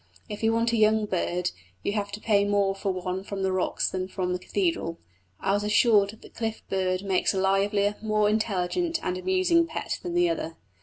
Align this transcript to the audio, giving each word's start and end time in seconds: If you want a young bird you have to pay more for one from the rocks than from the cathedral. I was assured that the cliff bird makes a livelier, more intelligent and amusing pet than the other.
If 0.27 0.41
you 0.41 0.51
want 0.51 0.73
a 0.73 0.77
young 0.77 1.05
bird 1.05 1.51
you 1.83 1.91
have 1.91 2.11
to 2.13 2.19
pay 2.19 2.43
more 2.43 2.73
for 2.73 2.91
one 2.91 3.23
from 3.23 3.43
the 3.43 3.51
rocks 3.51 3.87
than 3.87 4.07
from 4.07 4.33
the 4.33 4.39
cathedral. 4.39 4.97
I 5.39 5.51
was 5.53 5.63
assured 5.63 6.09
that 6.09 6.21
the 6.23 6.29
cliff 6.31 6.63
bird 6.71 7.03
makes 7.03 7.35
a 7.35 7.39
livelier, 7.39 7.93
more 8.01 8.27
intelligent 8.27 8.99
and 9.03 9.15
amusing 9.15 9.67
pet 9.67 9.99
than 10.01 10.15
the 10.15 10.27
other. 10.27 10.57